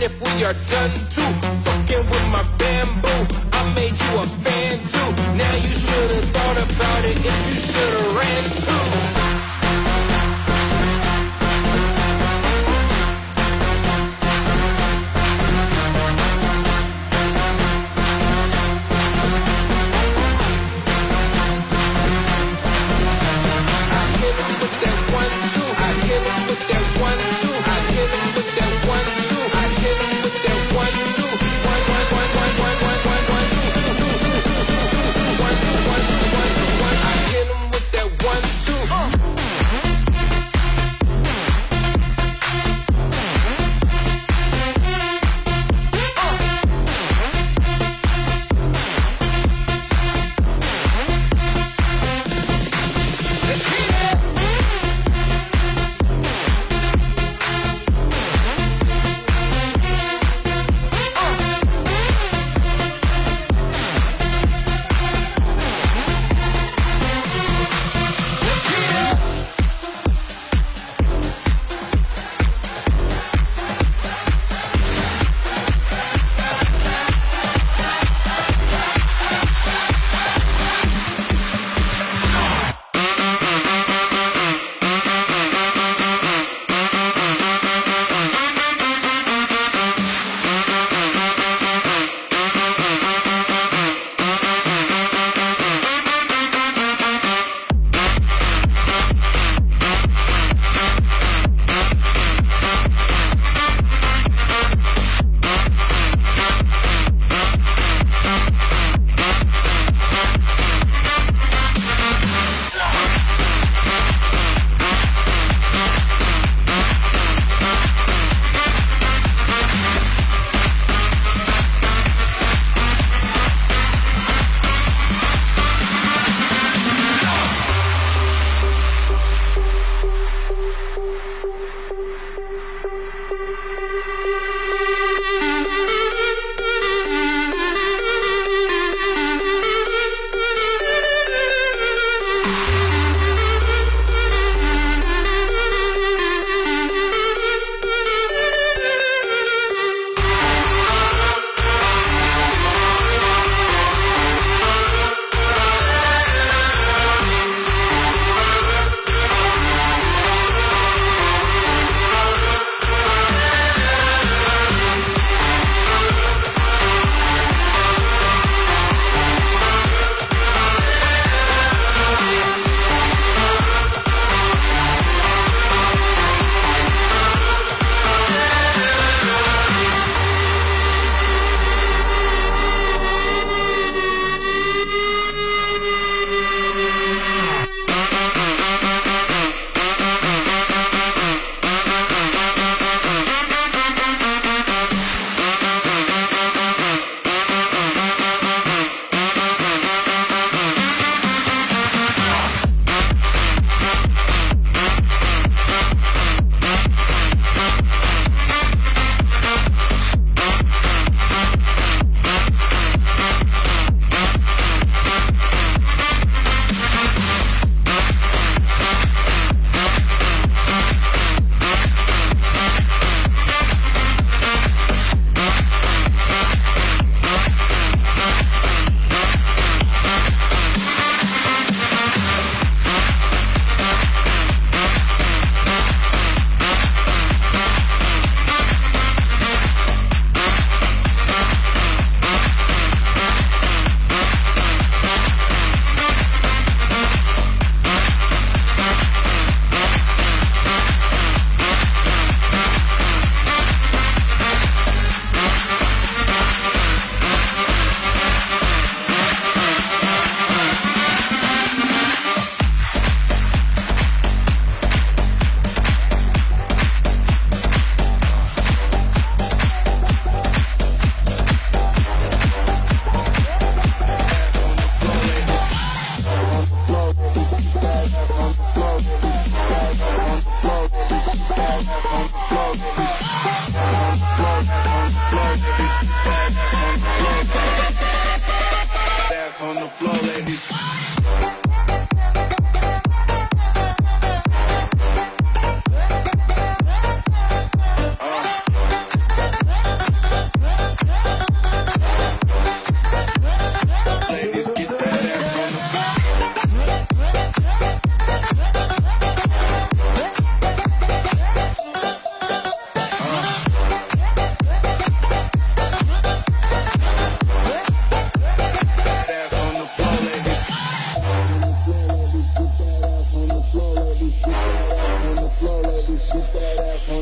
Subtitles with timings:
[0.00, 1.22] even if we are done too.
[1.64, 5.36] Fucking with my bamboo, I made you a fan too.
[5.36, 8.09] Now you should've thought about it if you should've.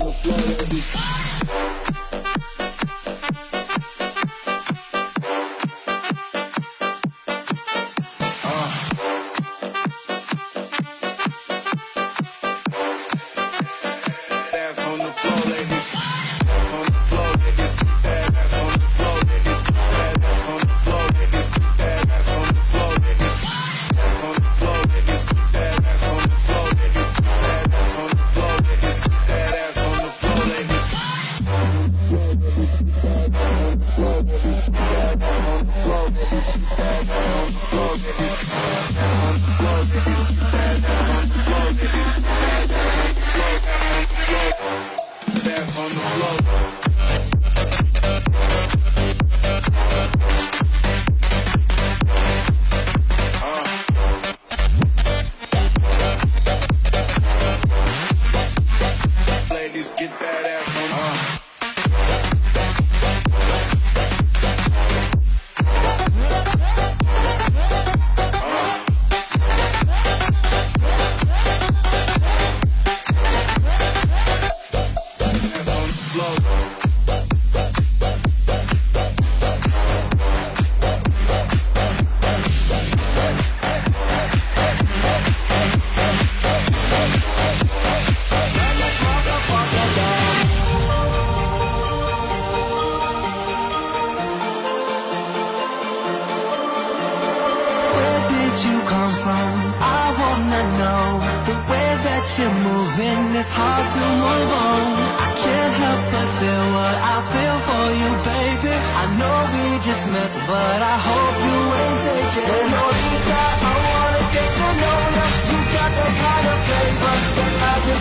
[0.00, 1.45] on the floor.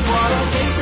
[0.04, 0.75] bottles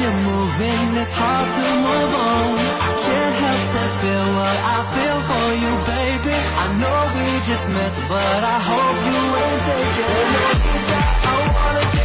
[0.00, 2.58] You're moving, it's hard to move on.
[2.82, 6.34] I can't help but feel what I feel for you, baby.
[6.34, 10.58] I know we just met, but I hope you ain't taking it.
[11.30, 12.03] I wanna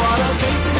[0.00, 0.79] what a taste